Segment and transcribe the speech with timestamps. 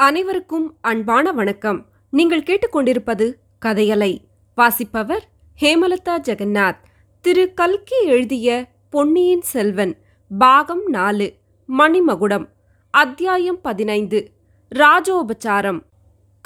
[0.00, 1.86] அனைவருக்கும் அன்பான வணக்கம்.
[2.10, 3.32] நீங்கள் கேட்டுக்கொண்டிருப்பது
[3.66, 4.18] கதையலை.
[4.54, 5.24] வாசிப்பவர்
[5.60, 6.76] ஹேமலதா ஜெகநாத்.
[7.20, 9.96] திரு கல்கி எழுதிய பொன்னியின் செல்வன்
[10.38, 11.32] பாகம் நாலு
[11.78, 12.48] மணிமகுடம்
[12.90, 14.30] அத்தியாயம் பதினைந்து
[14.74, 15.80] ராஜோபச்சாரம்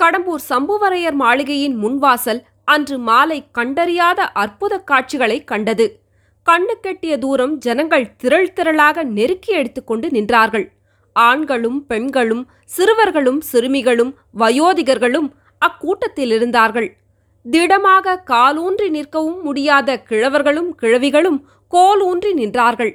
[0.02, 6.00] கடம்பூர் சம்புவரையர் மாளிகையின் முன்வாசல் அன்று மாலை கண்டறியாத அற்புத காட்சிகளை கண்டது.
[6.50, 10.68] கண்ணு கெட்டிய தூரம் ஜனங்கள் திரள் திரளாக நெருக்கி எடுத்துக்கொண்டு நின்றார்கள்.
[11.12, 15.28] ஆண்களும் பெண்களும் சிறுவர்களும் சிறுமிகளும் வயோதிகர்களும்
[15.62, 16.88] அக்கூட்டத்தில் இருந்தார்கள்
[17.44, 21.38] திடமாக காலூன்றி நிற்கவும் முடியாத கிழவர்களும் கிழவிகளும்
[21.72, 22.92] கோலூன்றி நின்றார்கள்.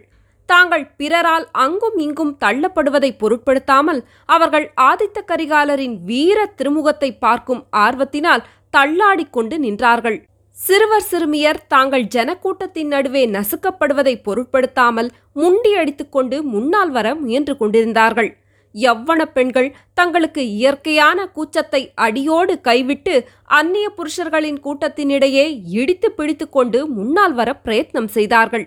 [0.50, 9.58] தாங்கள் பிறரால் அங்கும் இங்கும் தள்ளப்படுவதை பொருட்படுத்தாமல் அவர்கள் ஆதித்த கரிகாலரின் வீர திருமுகத்தை பார்க்கும் ஆர்வத்தினால் தள்ளாடிக் கொண்டு
[9.60, 10.18] நின்றார்கள்.
[10.60, 18.30] சிறுவர் சிறுமியர் தாங்கள் ஜனக்கூட்டத்தின் நடுவே நசுக்கப்படுவதை பொருட்படுத்தாமல் முண்டியடித்துக்கொண்டு முன்னால் வர முயன்று கொண்டிருந்தார்கள்.
[18.76, 23.14] யவ்வன பெண்கள் தங்களுக்கு இயற்கையான கூச்சத்தை அடியோடு கைவிட்டு
[23.60, 25.46] அந்நிய புருஷர்களின் கூட்டத்தினிடையே
[25.80, 28.66] இடித்து பிடித்துக்கொண்டு முன்னால் வர பிரயத்னம் செய்தார்கள்.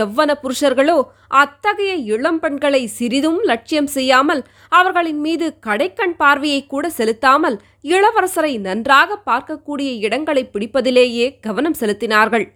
[0.00, 0.96] எவ்வன புருஷர்களோ
[1.40, 7.56] அத்தகைய இளம் பெண்களை சிறிதும் லட்சியம் செய்யாமல் அவர்களின் மீது கடைக்கண் பார்வையை கூட செலுத்தாமல்
[7.94, 12.46] இளவரசரை நன்றாக பார்க்கக்கூடிய இடங்களை பிடிப்பதிலேயே கவனம் செலுத்தினார்கள்.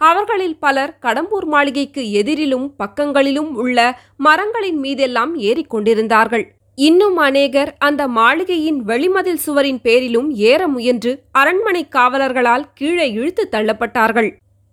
[0.00, 3.78] அவர்களில் பலர் கடம்பூர் மாளிகைக்கு எதிரிலும் பக்கங்களிலும் உள்ள
[4.16, 6.46] மரங்களின் மீதெல்லாம் ஏறிக்கொண்டிருந்தார்கள்
[6.78, 14.28] இன்னும் அநேகர் அந்த மாளிகையின் வெளிமதில் சுவரின் பேரிலும் ஏற முயன்று அரண்மனை காவலர்களால் கீழே இழுத்து தள்ளப்பட்டார்கள்.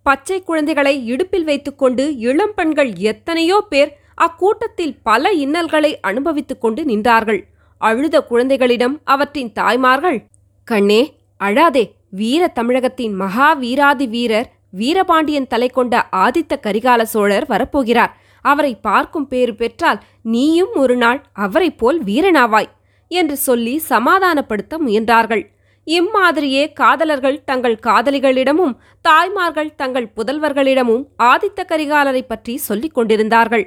[0.06, 7.42] பச்சை குழந்தைகளை இடுப்பில் வைத்துக்கொண்டு இளம் பெண்கள் எத்தனையோ பேர் அக்கூட்டத்தில் பல இன்னல்களை அனுபவித்துக் கொண்டு நின்றார்கள்.
[7.78, 10.20] அழுத குழந்தைகளிடம் அவற்றின் தாய்மார்கள்
[10.68, 11.02] கண்ணே
[11.40, 18.14] அழாதே வீர தமிழகத்தின் மகா வீராதி வீரர் வீரபாண்டியன் தலை கொண்ட ஆதித்த கரிகால சோழர் வரப்போகிறார்.
[18.42, 22.72] அவரை பார்க்கும் பேறு பெற்றால் நீயும் ஒரு நாள் அவரைப் போல் வீரனாவாய்
[23.08, 25.44] என்று சொல்லி சமாதானப்படுத்த முயன்றார்கள்.
[25.88, 33.66] இம்மாதிரியே காதலர்கள் தங்கள் காதலிகளிடமும் தாய்மார்கள் தங்கள் புதல்வர்களிடமும் ஆதித்த கரிகாலரை பற்றி சொல்லிக் கொண்டிருந்தார்கள்.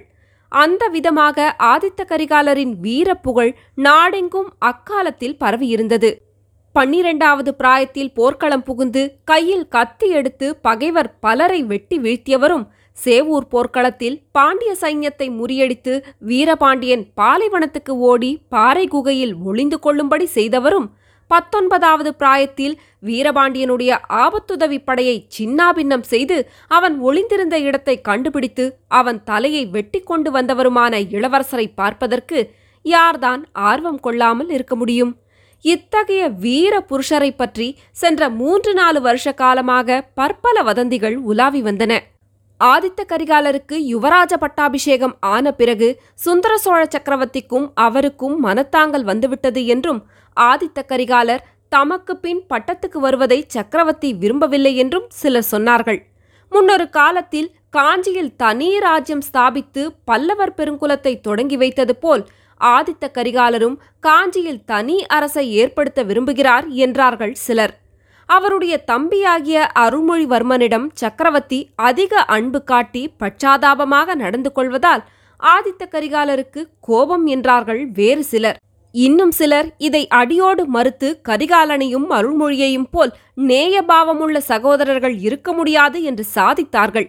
[0.53, 6.11] அந்த விதமாக ஆதித்த கரிகாலரின் வீரப்புகழ் நாடெங்கும் அக்காலத்தில் பரவியிருந்தது.
[6.75, 12.65] பன்னிரெண்டாவது பிராயத்தில் போர்க்களம் புகுந்து கையில் கத்தி எடுத்து பகைவர் பலரை வெட்டி வீழ்த்தியவரும்
[12.97, 20.89] சேவூர் போர்க்களத்தில் பாண்டிய சைன்யத்தை முறியடித்து வீரபாண்டியன் பாலைவனத்துக்கு ஓடி பாறை குகையில் ஒளிந்து கொள்ளும்படி செய்தவரும்
[21.27, 26.37] பத்தொன்பதாவது பிராயத்தில் வீரபாண்டியனுடைய ஆபத்துதவி படையை சின்னாபின்னம் செய்து
[26.69, 32.41] அவன் ஒளிந்திருந்த இடத்தை கண்டுபிடித்து அவன் தலையை வெட்டி கொண்டு வந்தவருமான இளவரசரை பார்ப்பதற்கு
[32.85, 35.13] யார்தான் ஆர்வம் கொள்ளாமல் இருக்க முடியும்?
[35.65, 41.93] இத்தகைய வீர புருஷரை பற்றி சென்ற மூன்று நாலு வருஷ காலமாக பற்பல வதந்திகள் உலாவி வந்தன.
[42.61, 50.01] ஆதித்த கரிகாலருக்கு யுவராஜ பட்டாபிஷேகம் ஆன பிறகு சுந்தர சோழ சக்கரவர்த்திக்கும் அவருக்கும் மனத்தாங்கல் வந்துவிட்டது என்றும்
[50.37, 56.01] ஆதித்த கரிகாலர் தமக்கு பின் பட்டத்துக்கு வருவதை சக்கரவர்த்தி விரும்பவில்லை என்றும் சிலர் சொன்னார்கள்.
[56.51, 62.23] முன்னொரு காலத்தில் காஞ்சியில் தனி ராஜ்யம் ஸ்தாபித்து பல்லவர் பெருங்குலத்தை தொடங்கி வைத்தது போல்
[62.61, 67.75] ஆதித்த கரிகாலரும் காஞ்சியில் தனி அரசை ஏற்படுத்த விரும்புகிறார் என்றார்கள் சிலர்.
[68.29, 75.03] அவருடைய தம்பியாகிய அருள்மொழிவர்மனிடம் சக்கரவர்த்தி அதிக அன்பு காட்டி பட்சாதாபமாக நடந்து கொள்வதால்
[75.41, 78.59] ஆதித்த கரிகாலருக்கு கோபம் என்றார்கள் வேறு சிலர்.
[78.95, 83.13] இன்னும் சிலர் இதை அடியோடு மறுத்து கரிகாலனையும் அருள்மொழியையும் போல்
[83.49, 87.09] நேயபாவமுள்ள சகோதரர்கள் இருக்க முடியாது என்று சாதித்தார்கள்.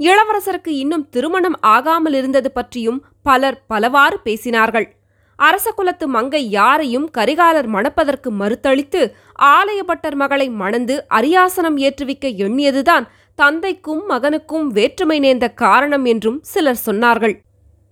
[0.00, 4.88] இளவரசருக்கு இன்னும் திருமணம் ஆகாமல் இருந்தது பற்றியும் பலர் பலவாறு பேசினார்கள்.
[5.38, 9.12] அரச குலத்து மங்கை யாரையும் கரிகாலர் மணப்பதற்கு மறுத்தளித்து
[9.42, 17.40] ஆலயபட்டர் மகளை மணந்து அரியாசனம் ஏற்றுவிக்க எண்ணியதுதான் தந்தைக்கும் மகனுக்கும் வேற்றுமை நேர்ந்த காரணம் என்றும் சிலர் சொன்னார்கள்.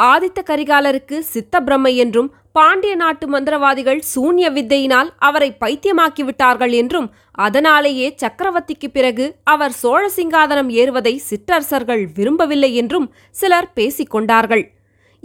[0.02, 8.88] ஆதித்த கரிகாலருக்கு சித்த பிரம்மை என்றும் பாண்டிய நாட்டு மந்திரவாதிகள் சூன்ய வித்தையினால் அவரை பைத்தியமாக்கிவிட்டார்கள் என்றும் அதனாலேயே சக்கரவர்த்திக்கு
[8.92, 14.75] பிறகு அவர் சோழ சிங்காதனம் ஏறுவதை சிற்றரசர்கள் விரும்பவில்லை என்றும் சிலர் பேசிக்கொண்டார்கள்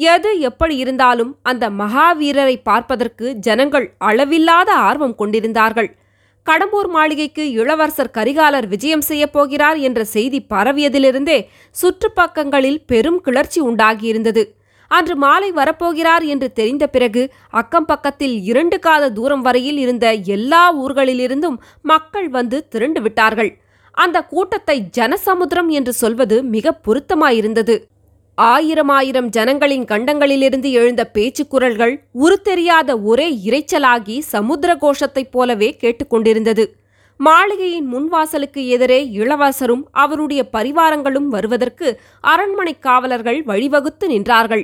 [0.10, 5.90] எது எப்படி இருந்தாலும் அந்த மகாவீரரை பார்ப்பதற்கு ஜனங்கள் அளவில்லாத ஆர்வம் கொண்டிருந்தார்கள்.
[6.48, 11.38] கடம்பூர் மாளிகைக்கு இளவரசர் கரிகாலர் விஜயம் செய்யப் போகிறார் என்ற செய்தி பரவியதிலிருந்தே
[11.76, 14.44] சுற்றுப்பக்கங்களில் பெரும் கிளர்ச்சி உண்டாகியிருந்தது.
[14.92, 17.22] அன்று மாலை வரப்போகிறார் என்று தெரிந்த பிறகு
[17.62, 20.08] அக்கம் பக்கத்தில் இரண்டு காத தூரம் வரையில் இருந்த
[20.38, 23.52] எல்லா ஊர்களிலிருந்தும் மக்கள் வந்து திரண்டு விட்டார்கள்.
[23.97, 27.76] அந்த கூட்டத்தை ஜனசமுத்திரம் என்று சொல்வது மிக பொருத்தமாயிருந்தது.
[28.36, 36.66] ஆயிரம் ஆயிரம் ஜனங்களின் கண்டங்களிலிருந்து எழுந்த பேச்சு குரல்கள் உருத்தெரியாத ஒரே இரைச்சலாகி சமுத்திர கோஷத்தைப் போலவே கேட்டுக்கொண்டிருந்தது.
[37.18, 44.64] மாளிகையின் முன்வாசலுக்கு எதிரே இளவரசரும் அவருடைய பரிவாரங்களும் வருவதற்கு அரண்மனை காவலர்கள் வழிவகுத்து நின்றார்கள்.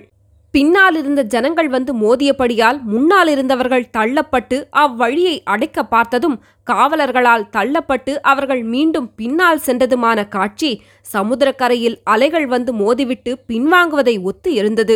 [0.53, 9.09] பின்னால் இருந்த ஜனங்கள் வந்து மோதியபடியால் முன்னால் இருந்தவர்கள் தள்ளப்பட்டு அவ்வழியை அடைக்க பார்த்ததும் காவலர்களால் தள்ளப்பட்டு அவர்கள் மீண்டும்
[9.15, 10.71] பின்னால் சென்றதுமான காட்சி
[11.05, 14.95] சமுத்திரக்கரையில் அலைகள் வந்து மோதிவிட்டு பின்வாங்குவதை ஒத்து இருந்தது.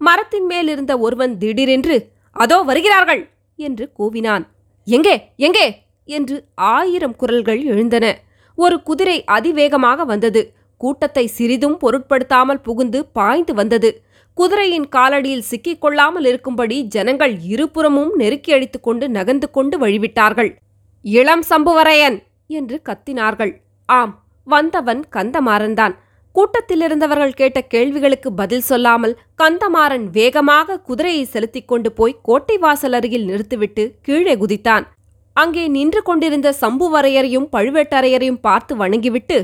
[0.00, 1.96] மரத்தின் மேல் இருந்த ஒருவன் திடீரென்று
[2.36, 3.22] அதோ வருகிறார்கள்!
[3.58, 4.44] என்று கூவினான்.
[4.86, 5.14] எங்கே?
[5.38, 5.66] எங்கே?
[6.08, 6.36] என்று
[6.72, 8.06] ஆயிரம் குரல்கள் எழுந்தன.
[8.58, 10.42] ஒரு குதிரை அதிவேகமாக வந்தது.
[10.80, 13.90] கூட்டத்தை சிறிதும் பொருட்படுத்தாமல் புகுந்து பாய்ந்து வந்தது.
[14.38, 20.50] குதிரையின் காலடியில் சிக்கிக் கொள்ளாமல் இருக்கும்படி ஜனங்கள் இருபுறமும் நெருக்கி அடித்துக் கொண்டு நகர்ந்து கொண்டு வழிவிட்டார்கள்.
[21.04, 22.16] இளம் சம்புவரையன்!
[22.50, 23.52] என்று கத்தினார்கள்.
[23.88, 24.12] ஆம்
[24.46, 25.94] வந்தவன் கந்தமாறன்தான்.
[26.34, 33.84] கூட்டத்திலிருந்தவர்கள் கேட்ட கேள்விகளுக்கு பதில் சொல்லாமல் கந்தமாறன் வேகமாக குதிரையை செலுத்திக் கொண்டு போய் கோட்டை வாசல் அருகில் நிறுத்திவிட்டு
[34.02, 34.84] கீழே குதித்தான்.
[35.36, 39.38] அங்கே நின்று கொண்டிருந்த சம்புவரையரையும் பழுவேட்டரையரையும் பார்த்து வணங்கிவிட்டு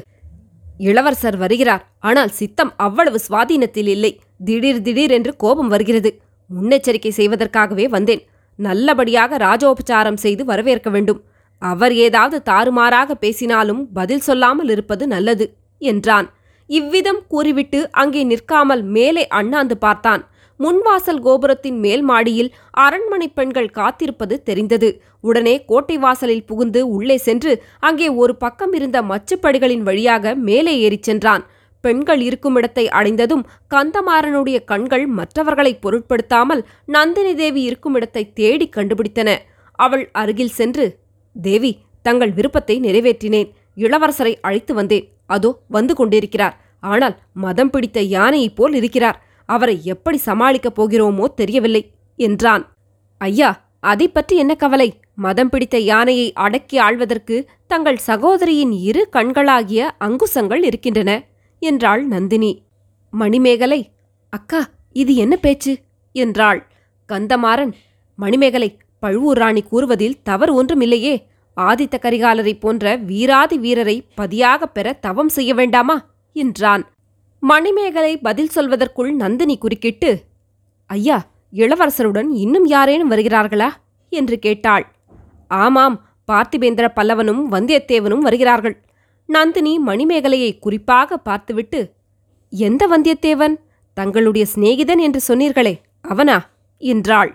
[0.88, 1.82] இளவரசர் வருகிறார்.
[2.00, 4.12] ஆனால் சித்தம் அவ்வளவு சுவாதீனத்தில் இல்லை.
[4.44, 6.10] திடீர் திடீர் என்று கோபம் வருகிறது.
[6.50, 8.22] முன்னெச்சரிக்கை செய்வதற்காகவே வந்தேன்.
[8.58, 11.20] நல்லபடியாக ராஜோபச்சாரம் செய்து வரவேற்க வேண்டும்.
[11.62, 15.46] அவர் ஏதாவது தாறுமாறாக பேசினாலும் பதில் சொல்லாமல் இருப்பது நல்லது
[15.82, 16.28] என்றான்.
[16.70, 20.22] இவ்விதம் கூறிவிட்டு அங்கே நிற்காமல் மேலே அண்ணாந்து பார்த்தான்.
[20.62, 22.50] முன்வாசல் கோபுரத்தின் மேல் மாடியில்
[22.84, 24.88] அரண்மனை பெண்கள் காத்திருப்பது தெரிந்தது.
[25.20, 27.52] உடனே கோட்டை வாசலில் புகுந்து உள்ளே சென்று
[27.88, 31.44] அங்கே ஒரு பக்கம் இருந்த மச்சுப்படிகளின் வழியாக மேலே ஏறிச் சென்றான்.
[31.84, 36.62] பெண்கள் இருக்கும் இடத்தை அடைந்ததும் கந்தமாறனுடைய கண்கள் மற்றவர்களை பொருட்படுத்தாமல்
[36.96, 39.30] நந்தினி தேவி இருக்கும் இடத்தை தேடி கண்டுபிடித்தன.
[39.78, 40.86] அவள் அருகில் சென்று
[41.36, 41.72] தேவி
[42.06, 43.48] தங்கள் விருப்பத்தை நிறைவேற்றினேன்.
[43.76, 45.06] இளவரசரை அழைத்து வந்தேன்.
[45.36, 46.54] அதோ வந்து கொண்டிருக்கிறார்.
[46.92, 49.18] ஆனால் மதம் பிடித்த யானையைப் போல் இருக்கிறார்.
[49.54, 51.82] அவரை எப்படி சமாளிக்கப் போகிறோமோ தெரியவில்லை
[52.18, 52.64] என்றான்.
[53.20, 53.50] ஐயா
[53.80, 54.88] அதை பற்றி என்ன கவலை?
[55.14, 57.36] மதம் பிடித்த யானையை அடக்கி ஆள்வதற்கு
[57.66, 61.10] தங்கள் சகோதரியின் இரு கண்களாகிய அங்குசங்கள் இருக்கின்றன
[61.62, 62.52] என்றாள் நந்தினி.
[63.12, 63.80] மணிமேகலை
[64.32, 64.60] அக்கா
[64.92, 65.72] இது என்ன பேச்சு?
[66.14, 66.60] என்றாள்.
[67.08, 67.72] கந்தமாறன்
[68.18, 68.70] மணிமேகலை
[69.02, 71.14] பழுவூர் ராணி கூறுவதில் தவறு ஒன்றுமில்லையே.
[71.56, 75.96] ஆதித்த கரிகாலரை போன்ற வீராதி வீரரை பதியாகப் பெற தவம் செய்ய வேண்டாமா?
[76.36, 76.84] என்றான்.
[77.42, 80.22] மணிமேகலை பதில் சொல்வதற்குள் நந்தினி குறுக்கிட்டு
[80.86, 83.68] ஐயா இளவரசருடன் இன்னும் யாரேனும் வருகிறார்களா?
[84.08, 84.92] என்று கேட்டாள்.
[85.48, 85.96] ஆமாம்
[86.32, 88.76] பார்த்திபேந்திர பல்லவனும் வந்தியத்தேவனும் வருகிறார்கள்.
[89.26, 91.92] நந்தினி மணிமேகலையை குறிப்பாக பார்த்துவிட்டு
[92.50, 93.54] எந்த வந்தியத்தேவன்?
[93.96, 96.48] தங்களுடைய சிநேகிதன் என்று சொன்னீர்களே அவனா?
[96.78, 97.30] என்றாள்.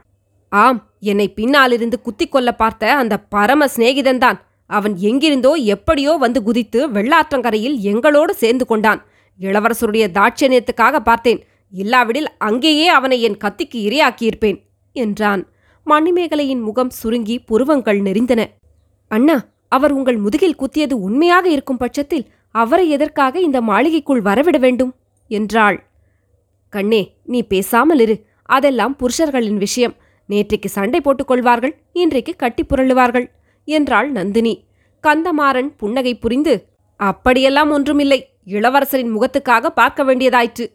[0.49, 4.39] ஆம் என்னை பின்னாலிருந்து குத்திக் கொல்ல பார்த்த அந்த பரம சிநேகிதன்தான்.
[4.69, 9.01] அவன் எங்கிருந்தோ எப்படியோ வந்து குதித்து வெள்ளாற்றங்கரையில் எங்களோடு சேர்ந்து கொண்டான்.
[9.39, 11.43] இளவரசருடைய தாட்சணியத்துக்காக பார்த்தேன்.
[11.71, 15.47] இல்லாவிடில் அங்கேயே அவனை என் கத்திக்கு இரையாக்கியிருப்பேன் என்றான்.
[15.85, 18.45] மணிமேகலையின் முகம் சுருங்கி புருவங்கள் நெறிந்தன.
[19.07, 24.95] அண்ணா அவர் உங்கள் முதுகில் குத்தியது உண்மையாக இருக்கும் பட்சத்தில் அவரை எதற்காக இந்த மாளிகைக்குள் வரவிட வேண்டும்?
[25.27, 25.87] என்றாள்.
[26.69, 28.25] கண்ணே நீ பேசாமல் இரு.
[28.43, 29.95] அதெல்லாம் புருஷர்களின் விஷயம்.
[30.29, 33.27] நேற்றைக்கு சண்டை போட்டுக்கொள்வார்கள் இன்றைக்கு கட்டி புரளுவார்கள்
[33.65, 34.65] என்றாள் நந்தினி.
[35.03, 36.65] கந்தமாறன் புன்னகை புரிந்து
[36.95, 38.34] அப்படியெல்லாம் ஒன்றுமில்லை.
[38.47, 40.65] இளவரசரின் முகத்துக்காக பார்க்க வேண்டியதாயிற்று.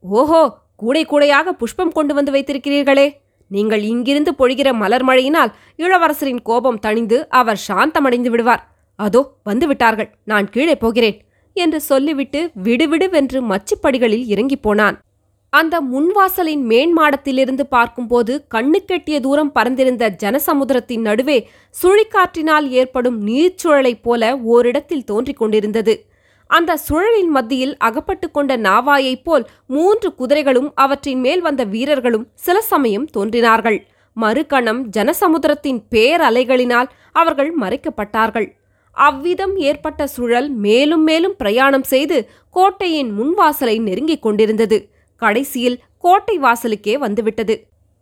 [0.00, 0.42] ஓஹோ
[0.76, 3.06] கூடை கூடையாக புஷ்பம் கொண்டு வந்து வைத்திருக்கிறீர்களே.
[3.50, 8.62] நீங்கள் இங்கிருந்து பொழிகிற மலர் மழையினால் இளவரசரின் கோபம் தணிந்து அவர் சாந்தமடைந்து விடுவார்.
[8.98, 10.10] அதோ வந்து விட்டார்கள்.
[10.24, 11.18] நான் கீழே போகிறேன்
[11.52, 14.96] என்று சொல்லிவிட்டு விடுவிடுவென்று மச்சுப்படிகளில் இறங்கிப் போனான்.
[15.52, 21.38] அந்த முன்வாசலின் மேன்மாடத்திலிருந்து பார்க்கும்போது கண்ணுக்கெட்டிய தூரம் பறந்திருந்த ஜனசமுத்திரத்தின் நடுவே
[21.82, 25.94] சுழிக்காற்றினால் ஏற்படும் நீர்ச்சுழலைப் போல ஓரிடத்தில் தோன்றிக் கொண்டிருந்தது.
[26.50, 33.06] அந்த சுழலின் மத்தியில் அகப்பட்டு கொண்ட நாவாயைப் போல் மூன்று குதிரைகளும் அவற்றின் மேல் வந்த வீரர்களும் சில சமயம்
[33.06, 33.78] தோன்றினார்கள்.
[34.16, 38.48] மறுகணம் ஜனசமுத்திரத்தின் பேரலைகளினால் அவர்கள் மறைக்கப்பட்டார்கள்.
[38.96, 42.18] அவ்விதம் ஏற்பட்ட சுழல் மேலும் மேலும் பிரயாணம் செய்து
[42.50, 44.78] கோட்டையின் முன்வாசலை நெருங்கிக் கொண்டிருந்தது.
[45.22, 47.54] கடைசியில் கோட்டை வாசலுக்கே வந்துவிட்டது.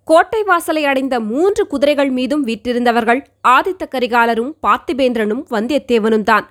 [0.09, 6.47] கோட்டை வாசலை அடைந்த மூன்று குதிரைகள் மீதும் வீற்றிருந்தவர்கள் ஆதித்த கரிகாலரும் பார்த்திபேந்திரனும் வந்தியத்தேவனும் தான்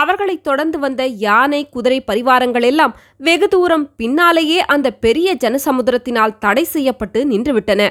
[0.00, 7.20] அவர்களை தொடர்ந்து வந்த யானை குதிரை பரிவாரங்கள் எல்லாம் வெகு தூரம் பின்னாலேயே அந்த பெரிய ஜனசமுத்திரத்தினால் தடை செய்யப்பட்டு
[7.24, 7.90] நின்றுவிட்டன.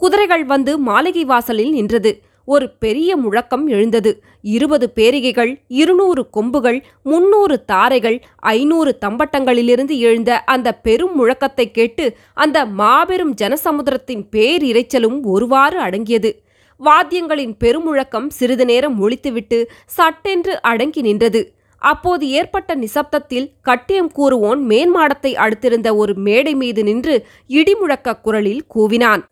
[0.00, 2.12] குதிரைகள் வந்து மாளிகை வாசலில் நின்றது.
[2.48, 4.10] ஒரு பெரிய முழக்கம் எழுந்தது.
[4.42, 5.50] இருபது பேரிகைகள்
[5.80, 8.16] இருநூறு கொம்புகள் முன்னூறு தாரைகள்
[8.52, 16.30] ஐநூறு தம்பட்டங்களிலிருந்து எழுந்த அந்த பெரும் முழக்கத்தை கேட்டு அந்த மாபெரும் ஜனசமுத்திரத்தின் பேரிரைச்சலும் ஒருவாறு அடங்கியது.
[16.80, 21.40] வாத்தியங்களின் பெருமுழக்கம் சிறிது நேரம் ஒழித்துவிட்டு சட்டென்று அடங்கி நின்றது.
[21.82, 29.22] அப்போது ஏற்பட்ட நிசப்தத்தில் கட்டியம் கூறுவோன் மேன்மாடத்தை அடுத்திருந்த ஒரு மேடை மீது நின்று இடிமுழக்க குரலில் கூவினான்.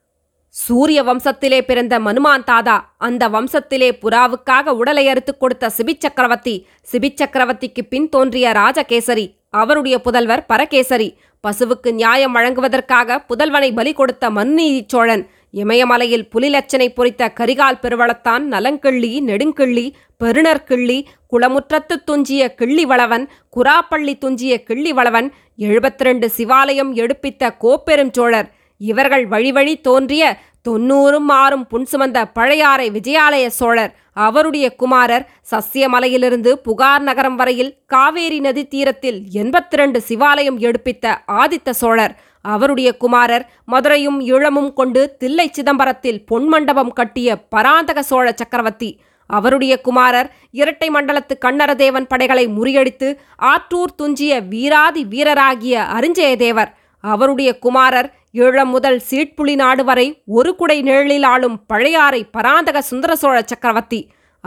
[0.55, 6.55] சூரிய வம்சத்திலே பிறந்த மனுமான் தாதா அந்த வம்சத்திலே புறாவுக்காக உடலை அறுத்துக் கொடுத்த சிபிச்சக்கரவர்த்தி
[6.93, 11.09] சிபிச்சக்கரவர்த்திக்கு பின் தோன்றிய ராஜகேசரி அவருடைய புதல்வர் பரகேசரி
[11.45, 15.25] பசுவுக்கு நியாயம் வழங்குவதற்காக புதல்வனை பலி கொடுத்த மனுநீதிச் சோழன்
[15.61, 19.87] இமயமலையில் புலிலட்சனை பொறித்த கரிகால் பெருவளத்தான் நலங்கிள்ளி நெடுங்கிள்ளி
[20.25, 20.99] பெருணர்கிள்ளி
[21.33, 23.25] குளமுற்றத்து துஞ்சிய கிள்ளிவளவன்
[23.57, 28.49] குராப்பள்ளி துஞ்சிய கிள்ளிவளவன் எழுபத்திரண்டு சிவாலயம் எடுப்பித்த கோப்பெரும் சோழர்.
[28.81, 30.25] இவர்கள் வழிவழி தோன்றிய
[30.69, 33.93] தொன்னூறும் ஆறும் புன்சுமந்த பழையாறை விஜயாலய சோழர்.
[34.27, 42.15] அவருடைய குமாரர் சசியமலையிலிருந்து புகார் நகரம் வரையில் காவேரி நதி தீரத்தில் எண்பத்திரண்டு சிவாலயம் எடுப்பித்த ஆதித்த சோழர்.
[42.55, 48.91] அவருடைய குமாரர் மதுரையும் ஈழமும் கொண்டு தில்லை சிதம்பரத்தில் பொன்மண்டபம் கட்டிய பராந்தக சோழ சக்கரவர்த்தி.
[49.31, 50.29] அவருடைய குமாரர்
[50.61, 53.09] இரட்டை மண்டலத்து கண்ணரதேவன் படைகளை முறியடித்து
[53.43, 56.71] ஆற்றூர் துஞ்சிய வீராதி வீரராகிய அரிஞ்சயதேவர்.
[57.05, 58.09] அவருடைய குமாரர்
[58.45, 64.01] ஈழம் முதல் சீட்புலி நாடு வரை ஒரு குடை நிழலில் ஆளும் பழையாறை பராந்தக சுந்தர சோழ சக்கரவர்த்தி.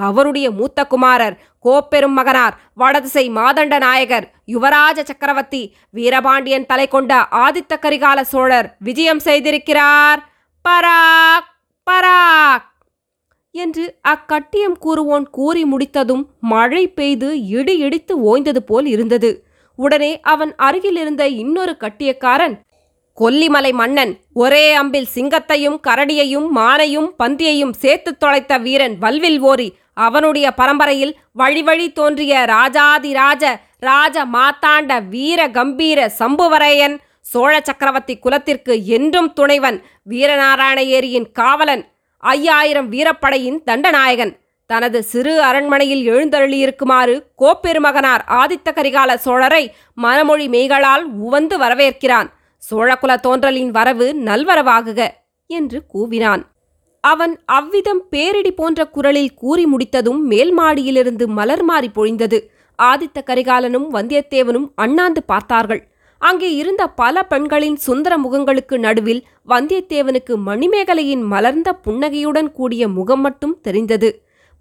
[0.07, 8.21] அவருடைய மூத்த குமாரர் கோப்பெரும் மகனார் வடதிசை மாதண்ட நாயகர் யுவராஜ சக்கரவர்த்தி வீரபாண்டியன் தலை கொண்ட ஆதித்த கரிகால
[8.21, 10.19] சோழர் விஜயம் செய்திருக்கிறார்.
[10.65, 11.47] பராக்
[11.87, 12.65] பராக்!
[13.55, 19.31] என்று அக்கட்டியம் கூறுவோன் கூறி முடித்ததும் மழை பெய்து இடி இடித்து ஓய்ந்தது போல் இருந்தது.
[19.79, 22.55] உடனே அவன் அருகிலிருந்த இன்னொரு கட்டியக்காரன்
[23.17, 29.67] கொல்லிமலை மன்னன் ஒரே அம்பில் சிங்கத்தையும் கரடியையும் மானையும் பந்தியையும் சேர்த்து தொலைத்த வீரன் வல்வில் ஓரி
[30.07, 33.43] அவனுடைய பரம்பரையில் வழி வழி தோன்றிய ராஜாதிராஜ
[33.79, 36.95] ராஜ மாத்தாண்ட வீர கம்பீர சம்புவரையன்
[37.31, 39.77] சோழ சக்கரவர்த்தி குலத்திற்கு என்றும் துணைவன்
[40.09, 41.83] வீரநாராயண ஏரியின் காவலன்
[42.23, 44.33] ஐயாயிரம் வீரப்படையின் தண்டநாயகன்.
[44.69, 49.63] தனது சிறு அரண்மனையில் எழுந்தருளியிருக்குமாறு கோப்பெருமகனார் ஆதித்த கரிகால சோழரை
[50.03, 52.29] மனமொழி மெய்களால் உவந்து வரவேற்கிறான்.
[52.63, 55.01] சோழகுல தோன்றலின் வரவு நல்வரவாகுக
[55.49, 56.43] என்று கூவினான்.
[57.03, 62.39] அவன் அவ்விதம் பேரிடி போன்ற குரலில் கூறி முடித்ததும் மேல் மாடியிலிருந்து மலர் மாறி பொழிந்தது.
[62.79, 65.81] ஆதித்த கரிகாலனும் வந்தியத்தேவனும் அண்ணாந்து பார்த்தார்கள்.
[66.21, 74.09] அங்கே இருந்த பல பெண்களின் சுந்தர முகங்களுக்கு நடுவில் வந்தியத்தேவனுக்கு மணிமேகலையின் மலர்ந்த புன்னகையுடன் கூடிய முகம் மட்டும் தெரிந்தது.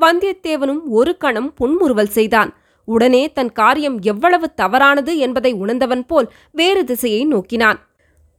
[0.01, 2.53] வந்தியத்தேவனும் ஒரு கணம் புன்முறுவல் செய்தான்.
[2.85, 7.79] உடனே தன் காரியம் எவ்வளவு தவறானது என்பதை உணர்ந்தவன் போல் வேறு திசையை நோக்கினான்.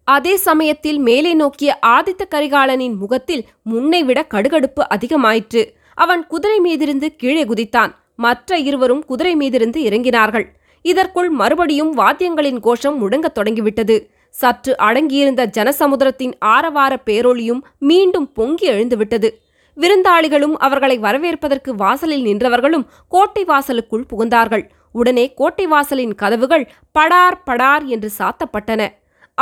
[0.09, 5.73] அதே சமயத்தில் மேலே நோக்கிய ஆதித்த கரிகாலனின் முகத்தில் முன்னைவிட கடுகடுப்பு அதிகமாயிற்று.
[5.93, 7.91] அவன் குதிரை மீதிருந்து கீழே குதித்தான்.
[8.15, 10.45] மற்ற இருவரும் குதிரை மீதிருந்து இறங்கினார்கள்.
[10.81, 14.09] இதற்குள் மறுபடியும் வாத்தியங்களின் கோஷம் முழங்கத் தொடங்கிவிட்டது.
[14.29, 19.29] சற்று அடங்கியிருந்த ஜனசமுதிரத்தின் ஆரவார பேரொளியும் மீண்டும் பொங்கி எழுந்துவிட்டது.
[19.77, 24.69] விருந்தாளிகளும் அவர்களை வரவேற்பதற்கு வாசலில் நின்றவர்களும் கோட்டை வாசலுக்குள் புகுந்தார்கள்.
[24.91, 28.87] உடனே கோட்டை வாசலின் கதவுகள் படார் படார் என்று சாத்தப்பட்டன.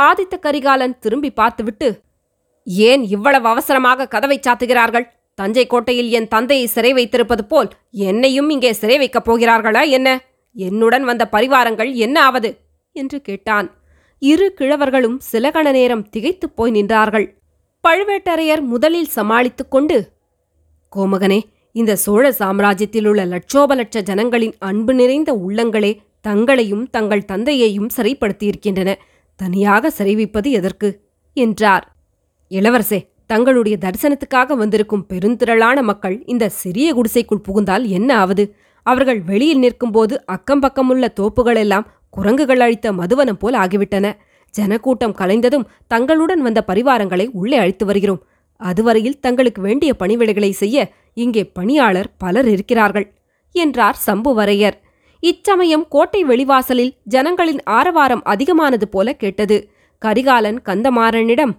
[0.00, 2.00] ஆதித்த கரிகாலன் திரும்பி பார்த்துவிட்டு
[2.64, 5.06] ஏன் இவ்வளவு அவசரமாக கதவை சாத்துகிறார்கள்?
[5.34, 10.08] தஞ்சை கோட்டையில் என் தந்தையை சிறை வைத்திருப்பது போல் என்னையும் இங்கே சிறை வைக்கப் போகிறார்களா என்ன?
[10.54, 12.50] என்னுடன் வந்த பரிவாரங்கள் என்ன ஆவது?
[12.92, 13.76] என்று கேட்டான்.
[14.18, 17.26] இரு கிழவர்களும் சில கண நேரம் திகைத்துப் போய் நின்றார்கள்.
[17.88, 20.12] பழுவேட்டரையர் முதலில் சமாளித்துக் கொண்டு
[20.96, 21.40] கோமகனே
[21.72, 28.94] இந்த சோழ சாம்ராஜ்யத்திலுள்ள லட்சோப லட்ச ஜனங்களின் அன்பு நிறைந்த உள்ளங்களே தங்களையும் தங்கள் தந்தையையும் சிறைப்படுத்தியிருக்கின்றன.
[29.38, 30.88] தனியாக சிறைவிப்பது எதற்கு?
[31.36, 31.84] என்றார்.
[32.50, 38.44] இளவரசே தங்களுடைய தரிசனத்துக்காக வந்திருக்கும் பெருந்திரளான மக்கள் இந்த சிறிய குடிசைக்குள் புகுந்தால் என்ன ஆவது?
[38.86, 44.06] அவர்கள் வெளியில் நிற்கும்போது அக்கம் பக்கமுள்ள தோப்புகளெல்லாம் குரங்குகள் அழித்த மதுவனம் போல் ஆகிவிட்டன.
[44.54, 48.22] ஜனக்கூட்டம் கலைந்ததும் தங்களுடன் வந்த பரிவாரங்களை உள்ளே அழைத்து வருகிறோம்.
[48.60, 53.06] அதுவரையில் தங்களுக்கு வேண்டிய பணிவிடைகளை செய்ய இங்கே பணியாளர் பலர் இருக்கிறார்கள்
[53.54, 54.76] என்றார் சம்புவரையர்.
[55.20, 59.70] இச்சமயம் கோட்டை வெளிவாசலில் ஜனங்களின் ஆரவாரம் அதிகமானது போல கேட்டது.
[59.98, 61.54] கரிகாலன் கந்தமாறனிடம்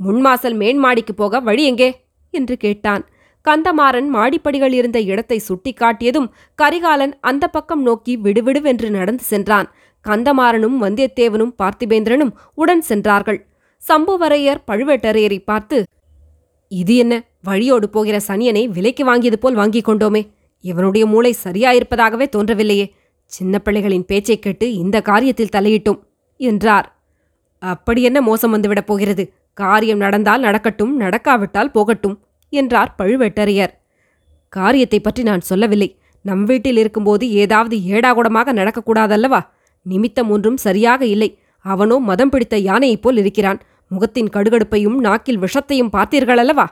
[0.00, 2.06] முன்மாசல் மேன்மாடிக்கு போக வழி எங்கே?
[2.30, 3.04] என்று கேட்டான்.
[3.44, 9.68] கந்தமாறன் மாடிப்படிகள் இருந்த இடத்தை சுட்டிக்காட்டியதும் கரிகாலன் அந்த பக்கம் நோக்கி விடுவிடுவென்று நடந்து சென்றான்.
[10.04, 13.46] கந்தமாறனும் வந்தியத்தேவனும் பார்த்திபேந்திரனும் உடன் சென்றார்கள்.
[13.88, 15.82] சம்புவரையர் பழுவேட்டரையரை பார்த்து
[16.68, 17.14] இது என்ன?
[17.42, 20.22] வழியோடு போகிற சனியனை விலைக்கு வாங்கியது போல் வாங்கிக் கொண்டோமே.
[20.60, 22.90] இவனுடைய மூளை சரியாயிருப்பதாகவே தோன்றவில்லையே.
[23.24, 26.02] சின்ன பிள்ளைகளின் பேச்சைக் கேட்டு இந்த காரியத்தில் தலையிட்டோம்
[26.36, 26.98] என்றார்.
[27.58, 29.32] அப்படி என்ன மோசம் வந்துவிடப் போகிறது?
[29.54, 33.68] காரியம் நடந்தால் நடக்கட்டும் நடக்காவிட்டால் போகட்டும் என்றார் பழுவேட்டரையர்.
[34.48, 35.98] காரியத்தை பற்றி நான் சொல்லவில்லை.
[36.22, 39.46] நம் வீட்டில் இருக்கும்போது ஏதாவது ஏடாகுடமாக நடக்கக்கூடாதல்லவா?
[39.82, 41.38] நிமித்தம் ஒன்றும் சரியாக இல்லை.
[41.58, 43.60] அவனோ மதம் பிடித்த யானையைப் போல் இருக்கிறான்.
[43.88, 46.66] முகத்தின் கடுகடுப்பையும் நாக்கில் விஷத்தையும் பார்த்தீர்களல்லவா?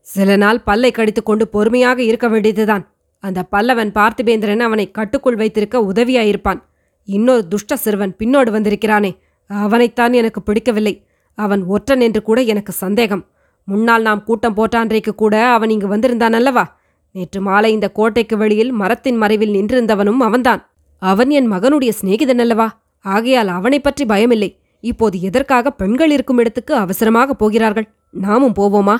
[0.00, 2.92] சில நாள் பல்லை கடித்துக்கொண்டு பொறுமையாக இருக்க வேண்டியதுதான்.
[3.20, 6.62] அந்த பல்லவன் பார்த்திபேந்திரன் அவனை கட்டுக்குள் வைத்திருக்க உதவியாயிருப்பான்.
[7.04, 9.18] இன்னொரு துஷ்ட சிறுவன் பின்னோடு வந்திருக்கிறானே.
[9.48, 11.06] அவனைத்தான் எனக்கு பிடிக்கவில்லை.
[11.34, 13.26] அவன் ஒற்றன் என்று கூட எனக்கு சந்தேகம்.
[13.64, 16.78] முன்னால் நாம் கூட்டம் போட்டான்றைக்கு கூட அவன் இங்கு வந்திருந்தான் அல்லவா?
[17.12, 20.70] நேற்று மாலை இந்த கோட்டைக்கு வெளியில் மரத்தின் மறைவில் நின்றிருந்தவனும் அவன்தான்.
[20.98, 22.80] அவன் என் மகனுடைய சிநேகிதன் அல்லவா?
[22.98, 24.58] ஆகையால் அவனைப் பற்றி பயமில்லை.
[24.80, 27.88] இப்போது எதற்காக பெண்கள் இருக்கும் இடத்துக்கு அவசரமாக போகிறார்கள்?
[28.10, 28.96] நாமும் போவோமா?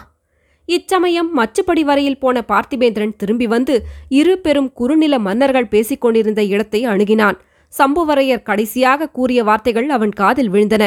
[0.68, 3.74] இச்சமயம் மச்சுப்படி வரையில் போன பார்த்திபேந்திரன் திரும்பி வந்து
[4.20, 7.36] இரு பெரும் குறுநில மன்னர்கள் பேசிக் கொண்டிருந்த இடத்தை அணுகினான்.
[7.72, 10.84] சம்புவரையர் கடைசியாக கூறிய வார்த்தைகள் அவன் காதில் விழுந்தன.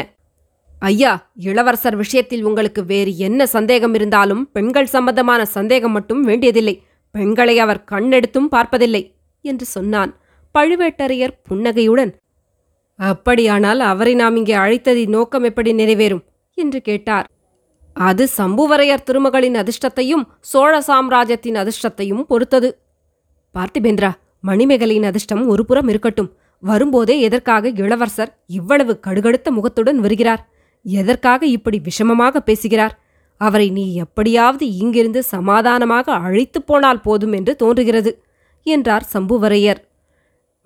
[0.82, 1.12] ஐயா
[1.48, 6.76] இளவரசர் விஷயத்தில் உங்களுக்கு வேறு என்ன சந்தேகம் இருந்தாலும் பெண்கள் சம்பந்தமான சந்தேகம் மட்டும் வேண்டியதில்லை.
[7.16, 9.04] பெண்களை அவர் கண்ணெடுத்தும் பார்ப்பதில்லை
[9.46, 10.12] என்று சொன்னான்.
[10.56, 12.12] பழுவேட்டரையர் புன்னகையுடன்
[13.00, 16.24] அப்படியானால் அவரை நாம் இங்கே அழைத்ததின் நோக்கம் எப்படி நிறைவேறும்?
[16.58, 17.28] என்று கேட்டார்.
[17.94, 22.78] அது சம்புவரையர் திருமகளின் அதிர்ஷ்டத்தையும் சோழ சாம்ராஜ்யத்தின் அதிர்ஷ்டத்தையும் பொறுத்தது.
[23.54, 24.12] பார்த்திபேந்திரா
[24.48, 26.34] மணிமேகலையின் அதிர்ஷ்டம் ஒரு புறம் இருக்கட்டும்.
[26.60, 30.50] வரும்போதே எதற்காக இளவரசர் இவ்வளவு கடுகடுத்த முகத்துடன் வருகிறார்?
[30.84, 33.00] எதற்காக இப்படி விஷமமாக பேசுகிறார்?
[33.38, 38.24] அவரை நீ எப்படியாவது இங்கிருந்து சமாதானமாக அழைத்துப் போனால் போதும் என்று தோன்றுகிறது
[38.64, 39.78] என்றார் சம்புவரையர்.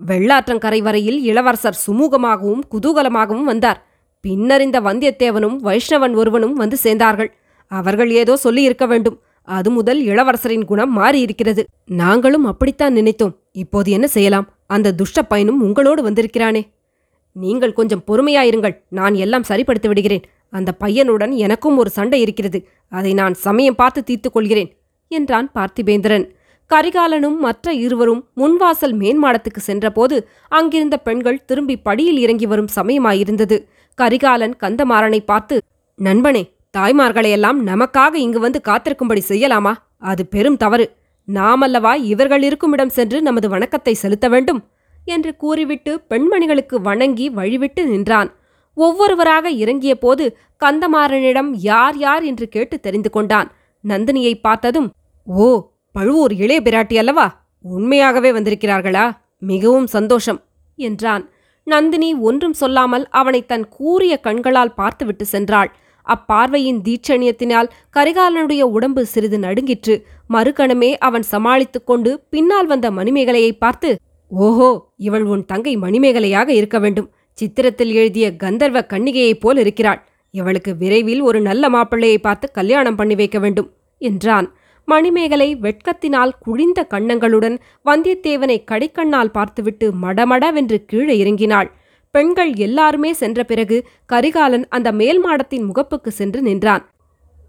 [0.08, 3.88] வெள்ளாற்றங்கரை வரையில் இளவரசர் சுமூகமாகவும் குதூகலமாகவும் வந்தார்.
[4.26, 7.30] பின்னர் இந்த வந்தியத்தேவனும் வைஷ்ணவன் ஒருவனும் வந்து சேர்ந்தார்கள்.
[7.72, 9.18] அவர்கள் ஏதோ சொல்லி இருக்க வேண்டும்.
[9.48, 11.62] அது முதல் இளவரசரின் குணம் மாறியிருக்கிறது.
[12.04, 13.34] நாங்களும் அப்படித்தான் நினைத்தோம்.
[13.64, 14.48] இப்போது என்ன செய்யலாம்?
[14.68, 16.62] அந்த துஷ்ட பையனும் உங்களோடு வந்திருக்கிறானே.
[17.36, 18.76] நீங்கள் கொஞ்சம் பொறுமையாயிருங்கள்.
[18.90, 20.24] நான் எல்லாம் சரிப்படுத்தி விடுகிறேன்.
[20.54, 22.60] அந்த பையனுடன் எனக்கும் ஒரு சண்டை இருக்கிறது.
[22.92, 24.72] அதை நான் சமயம் பார்த்து தீர்த்துக் கொள்கிறேன்
[25.12, 26.26] என்றான் பார்த்திபேந்திரன்.
[26.72, 30.16] கரிகாலனும் மற்ற இருவரும் முன்வாசல் மேன்மாடத்துக்கு சென்றபோது
[30.50, 33.58] அங்கிருந்த பெண்கள் திரும்பி படியில் இறங்கி வரும் சமயமாயிருந்தது.
[33.96, 35.62] கரிகாலன் கந்தமாறனை பார்த்து
[36.00, 36.44] நண்பனே
[36.78, 39.74] தாய்மார்களையெல்லாம் நமக்காக இங்கு வந்து காத்திருக்கும்படி செய்யலாமா?
[39.98, 40.86] அது பெரும் தவறு.
[41.28, 44.60] நாமல்லவா இவர்கள் இருக்குமிடம் சென்று நமது வணக்கத்தை செலுத்த வேண்டும்
[45.06, 48.30] என்று கூறிவிட்டு பெண்மணிகளுக்கு வணங்கி வழிவிட்டு நின்றான்.
[48.78, 53.50] ஒவ்வொருவராக இறங்கிய போது கந்தமாறனிடம் யார் யார் என்று கேட்டு தெரிந்து கொண்டான்.
[53.84, 54.90] நந்தினியை பார்த்ததும்
[55.24, 55.48] ஓ
[55.92, 57.28] பழுவூர் இளைய பிராட்டி அல்லவா?
[57.66, 59.06] உண்மையாகவே வந்திருக்கிறார்களா?
[59.38, 60.42] மிகவும் சந்தோஷம்
[60.76, 61.24] என்றான்.
[61.68, 65.70] நந்தினி ஒன்றும் சொல்லாமல் அவனை தன் கூறிய கண்களால் பார்த்துவிட்டு சென்றாள்.
[66.08, 69.96] அப்பார்வையின் தீட்சணியத்தினால் கரிகாலனுடைய உடம்பு சிறிது நடுங்கிற்று.
[70.30, 73.90] மறுகணமே அவன் சமாளித்துக் கொண்டு பின்னால் வந்த மணிமேகலையை பார்த்து
[74.32, 77.10] ஓஹோ இவள் உன் தங்கை மணிமேகலையாக இருக்க வேண்டும்.
[77.38, 80.00] சித்திரத்தில் எழுதிய கந்தர்வ கன்னிகையைப் போல் இருக்கிறாள்.
[80.34, 83.70] இவளுக்கு விரைவில் ஒரு நல்ல மாப்பிள்ளையை பார்த்து கல்யாணம் பண்ணி வைக்க வேண்டும்
[84.02, 84.48] என்றான்.
[84.86, 91.70] மணிமேகலை வெட்கத்தினால் குழிந்த கண்ணங்களுடன் வந்தியத்தேவனை கடைக்கண்ணால் பார்த்துவிட்டு மடமடவென்று கீழே இறங்கினாள்.
[92.12, 96.90] பெண்கள் எல்லாருமே சென்ற பிறகு கரிகாலன் அந்த மேல் மாடத்தின் முகப்புக்கு சென்று நின்றான்.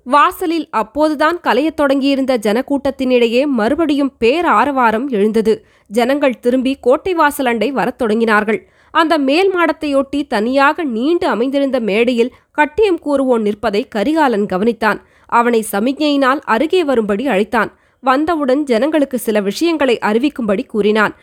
[0.05, 5.67] வாசலில் அப்போதுதான் கலையத் தொடங்கியிருந்த ஜனக்கூட்டத்தினிடையே மறுபடியும் பேர் ஆரவாரம் எழுந்தது.
[5.89, 8.61] ஜனங்கள் திரும்பி கோட்டை வாசலண்டை வரத் தொடங்கினார்கள்.
[8.91, 15.01] அந்த மேல் மாடத்தையொட்டி தனியாக நீண்டு அமைந்திருந்த மேடையில் கட்டியம் கூறுவோன் நிற்பதை கரிகாலன் கவனித்தான்.
[15.27, 17.79] அவனை சமிக்ஞையினால் அருகே வரும்படி அழைத்தான்.
[18.01, 21.17] வந்தவுடன் ஜனங்களுக்கு சில விஷயங்களை அறிவிக்கும்படி கூறினான்.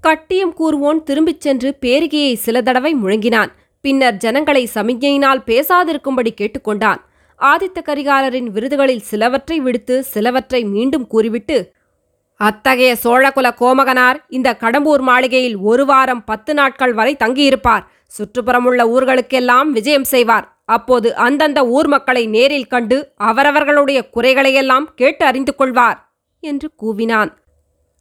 [0.00, 3.52] கட்டியம் கூறுவோன் திரும்பிச் சென்று பேரிகையை சில தடவை முழங்கினான்.
[3.80, 6.96] பின்னர் ஜனங்களை சமிக்ஞையினால் பேசாதிருக்கும்படி கேட்டுக்கொண்டான்.
[7.38, 11.72] ஆதித்த கரிகாலரின் விருதுகளில் சிலவற்றை விடுத்து சிலவற்றை மீண்டும் கூறிவிட்டு
[12.36, 17.86] அத்தகைய சோழகுல கோமகனார் இந்த கடம்பூர் மாளிகையில் ஒரு வாரம் பத்து நாட்கள் வரை தங்கியிருப்பார்.
[18.18, 20.51] சுற்றுப்புறமுள்ள ஊர்களுக்கெல்லாம் விஜயம் செய்வார்.
[20.64, 27.32] அப்போது அந்தந்த ஊர் மக்களை நேரில் கண்டு அவரவர்களுடைய குறைகளையெல்லாம் கேட்டு அறிந்து கொள்வார் என்று கூவினான்.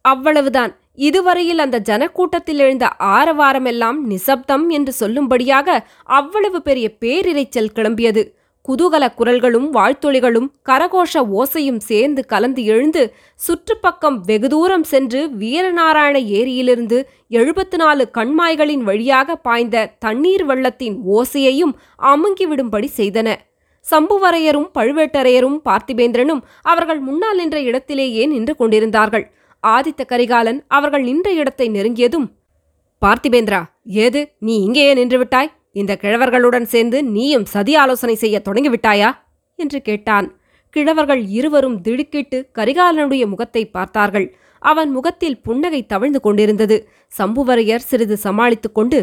[0.02, 0.76] அவ்வளவுதான்.
[0.96, 8.24] இதுவரையில் அந்த ஜனக்கூட்டத்தில் எழுந்த ஆரவாரமெல்லாம் நிசப்தம் என்று சொல்லும்படியாக அவ்வளவு பெரிய பேரிரைச்சல் கிளம்பியது.
[8.66, 13.04] குதூகல குரல்களும் வாழ்த்தொழிகளும் கரகோஷ ஓசையும் சேர்ந்து கலந்து எழுந்து
[13.40, 16.98] சுற்றுப்பக்கம் வெகு தூரம் சென்று வீரநாராயண ஏரியிலிருந்து
[17.30, 23.30] எழுபத்து நாலு கண்மாய்களின் வழியாக பாய்ந்த தண்ணீர் வெள்ளத்தின் ஓசையையும் அமுங்கிவிடும்படி செய்தன.
[23.86, 29.26] சம்புவரையரும் பழுவேட்டரையரும் பார்த்திபேந்திரனும் அவர்கள் முன்னால் நின்ற இடத்திலேயே நின்று கொண்டிருந்தார்கள்.
[29.64, 32.28] ஆதித்த கரிகாலன் அவர்கள் நின்ற இடத்தை நெருங்கியதும்
[33.02, 33.62] பார்த்திபேந்திரா
[34.06, 39.10] ஏது நீ இங்கேயே நின்றுவிட்டாய் இந்த கிழவர்களுடன் சேர்ந்து நீயும் சதி ஆலோசனை செய்ய தொடங்கிவிட்டாயா?
[39.60, 40.28] என்று கேட்டான்.
[40.76, 44.28] கிழவர்கள் இருவரும் திடுக்கிட்டு கரிகாலனுடைய முகத்தை பார்த்தார்கள்.
[44.62, 46.78] அவன் முகத்தில் புன்னகை தவிழ்ந்து கொண்டிருந்தது.
[47.18, 49.00] சம்புவரையர் சிறிது சமாளித்துக் கொண்டு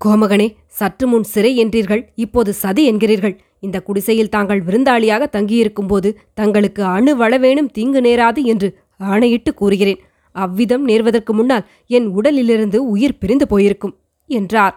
[0.00, 3.34] கோமகனே சற்று முன் சிறை என்றீர்கள் இப்போது சதி என்கிறீர்கள்.
[3.60, 10.00] இந்த குடிசையில் தாங்கள் விருந்தாளியாக தங்கியிருக்கும்போது தங்களுக்கு அணு வளவேனும் தீங்கு நேராது என்று ஆணையிட்டு கூறுகிறேன்.
[10.32, 13.96] அவ்விதம் நேர்வதற்கு முன்னால் என் உடலிலிருந்து உயிர் பிரிந்து போயிருக்கும்
[14.30, 14.76] என்றார்.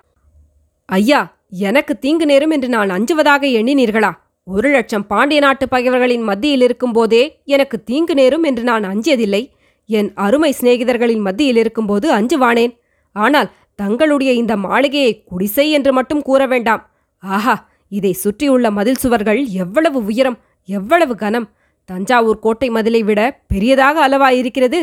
[0.90, 1.20] ஐயா
[1.68, 4.12] எனக்கு தீங்கு நேரும் என்று நான் அஞ்சுவதாக எண்ணினீர்களா?
[4.48, 9.42] ஒரு லட்சம் பாண்டிய நாட்டு பகைவர்களின் மத்தியில் இருக்கும்போதே எனக்கு தீங்கு நேரும் என்று நான் அஞ்சியதில்லை.
[9.90, 12.74] என் அருமை சிநேகிதர்களின் மத்தியில் இருக்கும்போது அஞ்சுவானேன்.
[13.16, 16.82] ஆனால் தங்களுடைய இந்த மாளிகையை குடிசை என்று மட்டும் கூற வேண்டாம்.
[17.24, 17.56] ஆஹா
[17.92, 20.38] இதை சுற்றியுள்ள மதில் சுவர்கள் எவ்வளவு உயரம்
[20.70, 21.48] எவ்வளவு கனம்!
[21.90, 24.80] தஞ்சாவூர் கோட்டை மதிலை விட பெரியதாக அளவாயிருக்கிறது.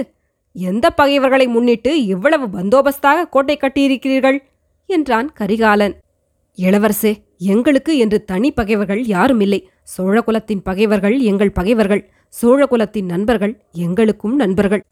[0.56, 4.38] எந்த பகைவர்களை முன்னிட்டு இவ்வளவு பந்தோபஸ்தாக கோட்டை கட்டியிருக்கிறீர்கள்?
[4.88, 5.94] என்றான் கரிகாலன்.
[6.58, 12.10] இளவரசே எங்களுக்கு என்று தனி பகைவர்கள் யாரும் இல்லை சோழகுலத்தின் பகைவர்கள் எங்கள் பகைவர்கள்.
[12.42, 14.82] சோழகுலத்தின் நண்பர்கள் எங்களுக்கும் நண்பர்கள்.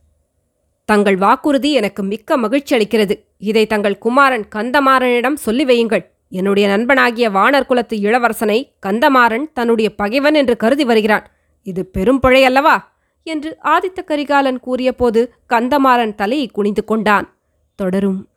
[0.85, 3.15] தங்கள் வாக்குறுதி எனக்கு மிக்க மகிழ்ச்சி அளிக்கிறது.
[3.39, 6.05] இதை தங்கள் குமாரன் கந்தமாறனிடம் சொல்லி வையுங்கள்.
[6.29, 11.27] என்னுடைய நண்பனாகிய வானர் குலத்து இளவரசனை கந்தமாறன் தன்னுடைய பகைவன் என்று கருதி வருகிறான்.
[11.63, 12.95] இது பெரும் பிழை அல்லவா?
[13.23, 17.27] என்று ஆதித்த கரிகாலன் கூறியபோது கந்தமாறன் தலையை குனிந்து கொண்டான்.
[17.75, 18.29] தொடரும்.